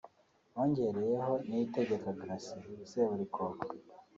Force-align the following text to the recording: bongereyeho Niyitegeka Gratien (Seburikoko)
bongereyeho 0.53 1.33
Niyitegeka 1.47 2.09
Gratien 2.19 2.61
(Seburikoko) 2.89 3.65